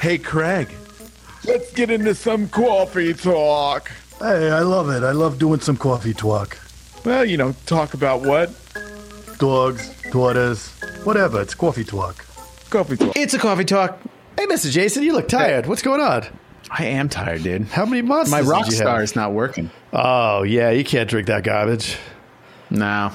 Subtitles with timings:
[0.00, 0.74] Hey, Craig,
[1.44, 3.92] let's get into some coffee talk.
[4.18, 5.02] Hey, I love it.
[5.02, 6.58] I love doing some coffee talk.
[7.04, 8.50] Well, you know, talk about what?
[9.38, 10.70] Dogs, daughters,
[11.04, 11.42] whatever.
[11.42, 12.24] It's coffee talk.
[12.70, 13.14] Coffee talk.
[13.14, 13.98] It's a coffee talk.
[14.38, 14.70] Hey, Mr.
[14.70, 15.66] Jason, you look tired.
[15.66, 16.24] What's going on?
[16.70, 17.64] I am tired, dude.
[17.64, 18.30] How many months?
[18.30, 18.74] My did rock you have?
[18.74, 19.70] star is not working.
[19.92, 21.98] Oh yeah, you can't drink that garbage.
[22.70, 23.12] No.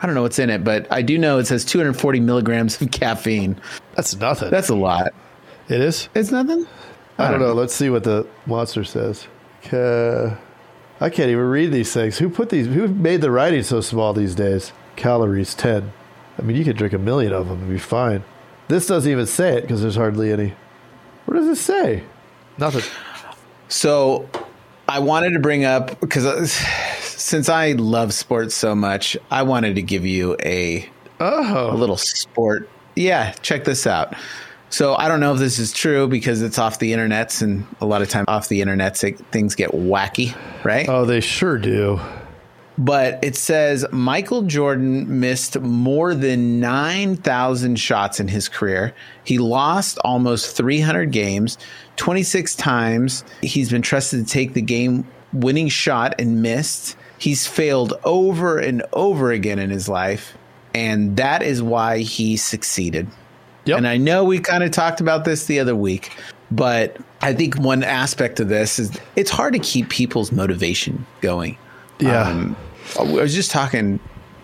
[0.00, 2.92] I don't know what's in it, but I do know it says 240 milligrams of
[2.92, 3.58] caffeine.
[3.96, 4.50] That's nothing.
[4.50, 5.12] That's a lot.
[5.68, 6.08] It is.
[6.14, 6.66] It's nothing?
[7.18, 7.52] I don't know.
[7.52, 9.26] Let's see what the monster says.
[9.70, 12.18] I can't even read these things.
[12.18, 12.66] Who put these?
[12.66, 14.72] Who made the writing so small these days?
[14.96, 15.92] Calories ten.
[16.38, 18.24] I mean, you could drink a million of them and be fine.
[18.68, 20.54] This doesn't even say it because there's hardly any.
[21.26, 22.04] What does it say?
[22.56, 22.82] Nothing.
[23.68, 24.28] So
[24.88, 29.74] I wanted to bring up because uh, since I love sports so much, I wanted
[29.74, 30.88] to give you a
[31.20, 32.68] Oh, a little sport.
[32.94, 34.14] Yeah, check this out.
[34.70, 37.86] So I don't know if this is true because it's off the internets, and a
[37.86, 40.88] lot of time off the internets it, things get wacky, right?
[40.88, 42.00] oh, they sure do.
[42.76, 48.94] But it says Michael Jordan missed more than 9,000 shots in his career.
[49.24, 51.58] He lost almost 300 games,
[51.96, 53.24] 26 times.
[53.42, 56.96] He's been trusted to take the game winning shot and missed.
[57.18, 60.38] He's failed over and over again in his life.
[60.72, 63.08] And that is why he succeeded.
[63.68, 63.78] Yep.
[63.78, 66.10] And I know we kind of talked about this the other week,
[66.50, 71.58] but I think one aspect of this is it's hard to keep people's motivation going.
[71.98, 72.28] Yeah.
[72.28, 72.56] Um,
[72.98, 74.00] I was just talking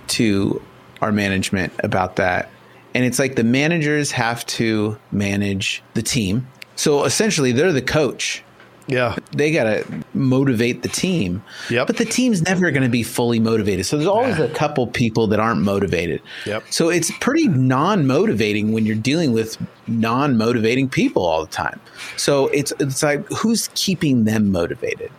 [0.08, 0.60] to
[1.00, 2.50] our management about that.
[2.94, 6.46] And it's like the managers have to manage the team.
[6.76, 8.42] So essentially, they're the coach.
[8.86, 9.16] Yeah.
[9.32, 11.42] They got to motivate the team.
[11.70, 11.86] Yep.
[11.86, 13.86] But the team's never going to be fully motivated.
[13.86, 16.20] So there's always a couple people that aren't motivated.
[16.46, 16.64] Yep.
[16.70, 21.80] So it's pretty non motivating when you're dealing with non motivating people all the time.
[22.16, 25.10] So it's, it's like, who's keeping them motivated?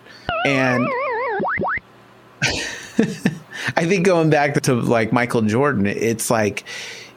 [0.45, 0.88] And
[3.75, 6.65] I think going back to like Michael Jordan, it's like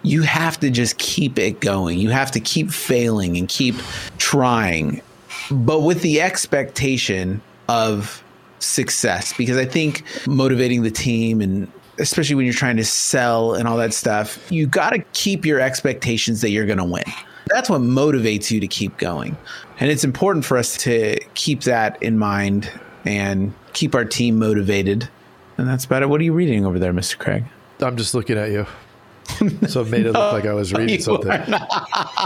[0.02, 1.98] you have to just keep it going.
[1.98, 3.74] You have to keep failing and keep
[4.16, 5.02] trying,
[5.50, 8.22] but with the expectation of
[8.60, 9.32] success.
[9.32, 13.76] Because I think motivating the team and especially when you're trying to sell and all
[13.76, 17.04] that stuff, you got to keep your expectations that you're going to win.
[17.48, 19.36] That's what motivates you to keep going.
[19.80, 22.70] And it's important for us to keep that in mind
[23.04, 25.08] and keep our team motivated.
[25.56, 26.08] And that's about it.
[26.08, 27.18] What are you reading over there, Mr.
[27.18, 27.44] Craig?
[27.80, 28.66] I'm just looking at you.
[29.68, 31.30] So it made it look like I was reading something.
[31.30, 31.44] are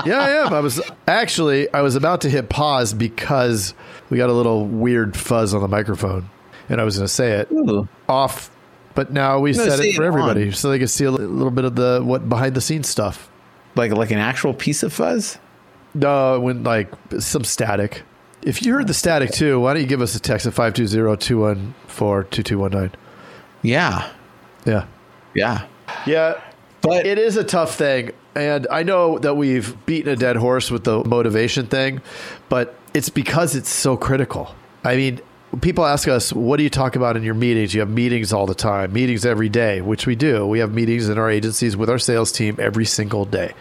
[0.07, 0.53] Yeah, I am.
[0.55, 3.75] I was actually I was about to hit pause because
[4.11, 6.29] we got a little weird fuzz on the microphone,
[6.69, 7.89] and I was going to say it Ooh.
[8.09, 8.51] off,
[8.95, 10.53] but now we No, said it for it everybody on.
[10.53, 13.29] so they can see a little bit of the what behind the scenes stuff.
[13.75, 15.39] Like like an actual piece of fuzz?
[15.95, 18.03] No, when like some static.
[18.43, 22.93] If you heard the static too, why don't you give us a text at 520-214-2219.
[23.63, 24.11] Yeah.
[24.65, 24.87] Yeah.
[25.35, 25.67] Yeah.
[26.07, 26.41] Yeah,
[26.83, 28.11] But it is a tough thing.
[28.35, 32.01] And I know that we've beaten a dead horse with the motivation thing,
[32.49, 34.55] but it's because it's so critical.
[34.85, 35.21] I mean,
[35.61, 37.73] people ask us, what do you talk about in your meetings?
[37.75, 40.47] You have meetings all the time, meetings every day, which we do.
[40.47, 43.53] We have meetings in our agencies with our sales team every single day.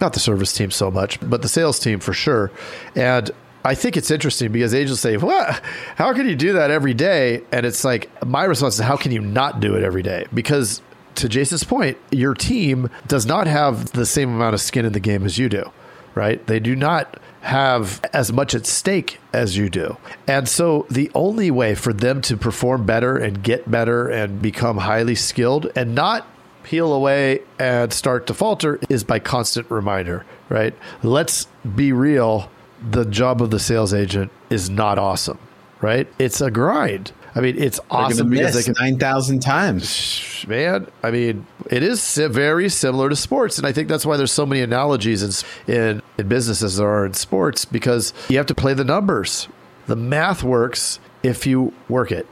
[0.00, 2.50] Not the service team so much, but the sales team for sure.
[2.94, 3.30] And
[3.64, 5.60] I think it's interesting because agents say, "What?
[5.96, 9.10] How can you do that every day?" And it's like my response is, "How can
[9.10, 10.82] you not do it every day?" Because
[11.16, 15.00] to Jason's point, your team does not have the same amount of skin in the
[15.00, 15.70] game as you do,
[16.14, 16.44] right?
[16.46, 19.98] They do not have as much at stake as you do.
[20.26, 24.78] And so the only way for them to perform better and get better and become
[24.78, 26.26] highly skilled and not
[26.62, 30.74] peel away and start to falter is by constant reminder, right?
[31.02, 32.50] Let's be real.
[32.90, 35.38] The job of the sales agent is not awesome,
[35.82, 36.08] right?
[36.18, 37.12] It's a grind.
[37.36, 40.44] I mean, it's awesome because they can nine thousand times.
[40.46, 40.86] man.
[41.02, 44.46] I mean, it is very similar to sports, and I think that's why there's so
[44.46, 48.54] many analogies in in, in business as there are in sports because you have to
[48.54, 49.48] play the numbers.
[49.86, 52.26] The math works if you work it.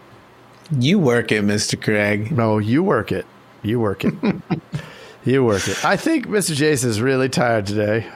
[0.79, 1.81] You work it, Mr.
[1.81, 2.31] Craig.
[2.31, 3.27] No, you work it.
[3.63, 4.15] You work it.
[5.25, 5.85] you work it.
[5.85, 6.55] I think Mr.
[6.55, 8.09] Jason is really tired today.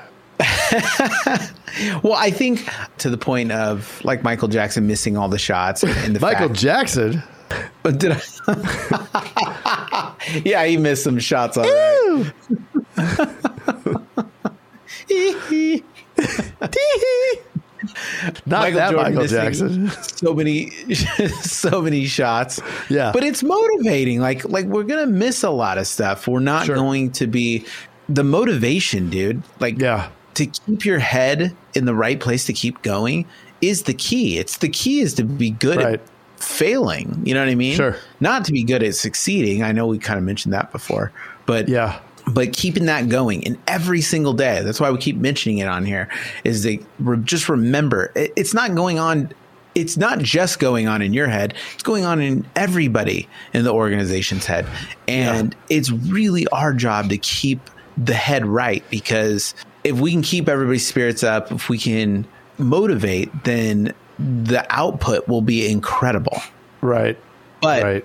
[2.03, 2.67] Well, I think
[2.99, 6.59] to the point of like Michael Jackson missing all the shots and the Michael fact,
[6.59, 7.23] Jackson.
[7.83, 10.15] but did I?
[10.45, 11.59] yeah, he missed some shots.
[11.59, 12.33] All right.
[18.47, 19.91] Not that Michael Jackson.
[19.91, 20.71] So many,
[21.43, 22.61] so many shots.
[22.89, 23.13] Yeah.
[23.13, 24.21] but it's motivating.
[24.21, 26.27] Like, like we're gonna miss a lot of stuff.
[26.27, 26.75] We're not Sure.
[26.75, 27.65] going to be
[28.09, 29.43] the motivation, dude.
[29.61, 30.09] Like, Yeah.
[30.37, 33.27] To keep your head in the right place to keep going
[33.61, 34.39] is the key.
[34.39, 35.95] It's the key is to be good Right.
[35.95, 36.01] at
[36.37, 37.21] failing.
[37.25, 37.75] You know what I mean?
[37.75, 37.97] Sure.
[38.21, 39.63] Not to be good at succeeding.
[39.63, 41.11] I know we kind of mentioned that before,
[41.47, 41.99] but Yeah.
[42.33, 44.61] but keeping that going in every single day.
[44.63, 46.09] That's why we keep mentioning it on here.
[46.45, 49.31] Is they re- just remember it, it's not going on.
[49.75, 51.53] It's not just going on in your head.
[51.75, 54.67] It's going on in everybody in the organization's head,
[55.07, 57.61] and it's really our job to keep
[57.99, 59.55] the head right because
[59.87, 62.27] if we can keep everybody's spirits up, if we can
[62.59, 66.39] motivate, then the output will be incredible.
[66.81, 67.19] Right.
[67.61, 68.05] But Right.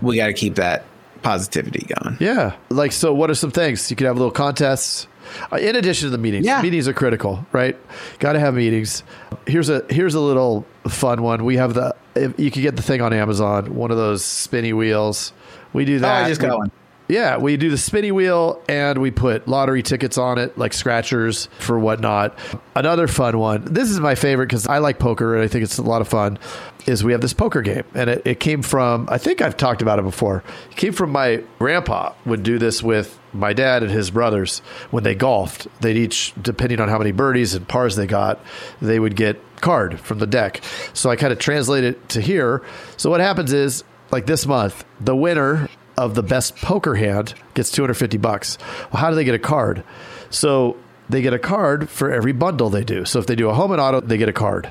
[0.00, 0.84] we got to keep that
[1.22, 2.16] positivity going.
[2.20, 2.54] Yeah.
[2.70, 3.90] Like, so what are some things?
[3.90, 5.06] You could have little contests.
[5.52, 6.60] Uh, in addition to the meetings, Yeah.
[6.60, 7.76] meetings are critical, right?
[8.18, 9.04] Got to have meetings.
[9.46, 11.44] Here's a here's a little fun one.
[11.44, 14.72] We have the if you can get the thing on Amazon, one of those spinny
[14.72, 15.32] wheels.
[15.72, 16.22] We do that.
[16.22, 16.24] Oh.
[16.24, 16.70] I just got We- one.
[17.10, 21.48] Yeah, we do the spinny wheel and we put lottery tickets on it, like scratchers
[21.58, 22.38] for whatnot.
[22.76, 23.64] Another fun one.
[23.64, 26.06] This is my favorite because I like poker and I think it's a lot of
[26.06, 26.38] fun.
[26.86, 29.82] Is we have this poker game and it, it came from I think I've talked
[29.82, 30.44] about it before.
[30.70, 34.60] It came from my grandpa would do this with my dad and his brothers
[34.92, 35.66] when they golfed.
[35.80, 38.38] They'd each, depending on how many birdies and pars they got,
[38.80, 40.60] they would get card from the deck.
[40.92, 42.62] So I kind of translate it to here.
[42.96, 43.82] So what happens is
[44.12, 45.68] like this month, the winner
[46.00, 48.58] of the best poker hand gets 250 bucks.
[48.92, 49.84] Well, how do they get a card?
[50.30, 50.76] So
[51.08, 53.04] they get a card for every bundle they do.
[53.04, 54.70] So if they do a home and auto, they get a card,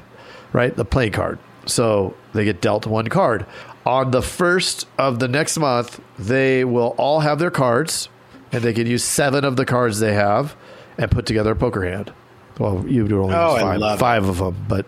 [0.54, 0.76] right?
[0.76, 1.38] The play card.
[1.66, 3.46] So they get dealt one card.
[3.86, 8.10] On the first of the next month, they will all have their cards
[8.52, 10.56] and they can use seven of the cards they have
[10.98, 12.12] and put together a poker hand.
[12.58, 14.86] Well, you do only Oh, five, five of them, but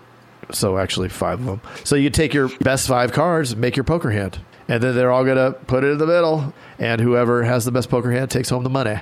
[0.51, 1.61] so actually five of them.
[1.83, 5.23] So you take your best five cards, make your poker hand, and then they're all
[5.25, 8.63] gonna put it in the middle, and whoever has the best poker hand takes home
[8.63, 8.97] the money.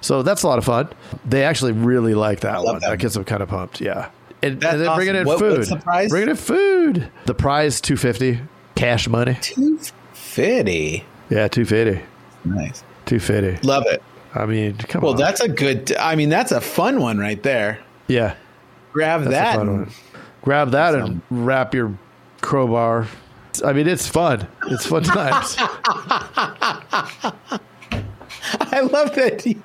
[0.00, 0.88] So that's a lot of fun.
[1.26, 2.78] They actually really like that one.
[2.80, 2.90] That.
[2.90, 2.98] that.
[2.98, 3.80] gets them kind of pumped.
[3.80, 4.10] Yeah,
[4.42, 5.58] and, and then bringing in What- food.
[5.58, 6.08] what's the prize?
[6.10, 7.10] Bringing in food.
[7.26, 8.40] The prize two fifty
[8.76, 9.36] cash money.
[9.40, 9.78] Two
[10.12, 11.04] fifty.
[11.28, 12.02] Yeah, two fifty.
[12.44, 12.82] Nice.
[13.06, 13.64] Two fifty.
[13.66, 14.02] Love it.
[14.34, 15.18] I mean, come Well, on.
[15.18, 15.94] Well, that's a good.
[15.98, 17.78] I mean, that's a fun one right there.
[18.08, 18.36] yeah.
[18.92, 19.58] Grab That's that.
[19.60, 19.92] and-.
[20.42, 21.96] Grab that and wrap your
[22.40, 23.06] crowbar.
[23.64, 24.46] I mean, it's fun.
[24.68, 25.56] It's fun times.
[28.72, 29.44] I love that.
[29.46, 29.62] You,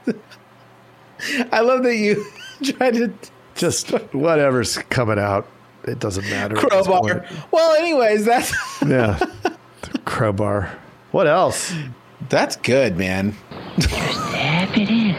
[1.52, 2.26] I love that you
[2.64, 3.14] try to
[3.56, 5.48] Just whatever's coming out.
[5.86, 6.56] It doesn't matter.
[6.56, 7.26] crowbar.
[7.52, 8.54] Well, anyways, that's
[8.86, 9.20] Yeah.
[10.06, 10.72] crowbar.
[11.12, 11.74] What else?
[12.30, 13.36] that's good, man.
[13.78, 15.14] Just tap it in.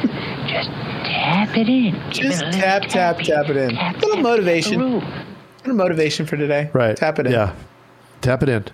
[0.49, 1.93] Just tap it in.
[2.11, 3.71] Give Just it a little tap, tap, tap it in.
[3.71, 4.81] Tap, Little motivation.
[4.81, 5.01] Ooh.
[5.61, 6.69] Little motivation for today.
[6.73, 6.97] Right.
[6.97, 7.33] Tap it in.
[7.33, 7.55] Yeah.
[8.27, 8.65] Tap it in.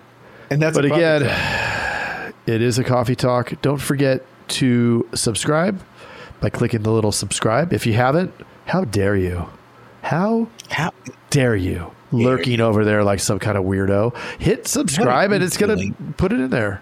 [0.49, 0.75] And that's.
[0.75, 2.33] But again, talk.
[2.47, 3.53] it is a coffee talk.
[3.61, 5.79] Don't forget to subscribe
[6.41, 7.71] by clicking the little subscribe.
[7.71, 8.33] If you haven't,
[8.65, 9.45] how dare you?
[10.01, 10.91] How How,
[11.29, 11.91] dare you?
[12.11, 14.17] Lurking over there like some kind of weirdo.
[14.39, 16.81] Hit subscribe and it's going to put it in there.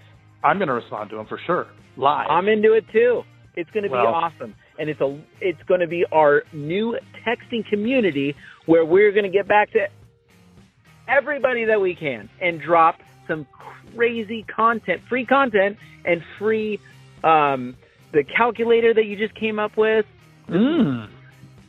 [0.43, 1.67] I'm going to respond to them for sure.
[1.97, 2.27] Live.
[2.29, 3.23] I'm into it too.
[3.55, 7.65] It's going to be awesome, and it's a it's going to be our new texting
[7.67, 8.35] community
[8.65, 9.87] where we're going to get back to
[11.07, 12.95] everybody that we can and drop
[13.27, 13.45] some
[13.95, 16.79] crazy content, free content, and free
[17.23, 17.75] um,
[18.11, 20.05] the calculator that you just came up with.
[20.49, 21.09] Mm.